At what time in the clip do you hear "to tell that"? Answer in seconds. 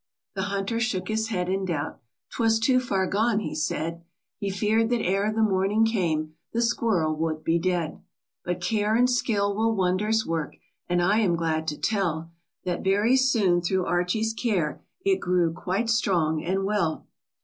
11.67-12.83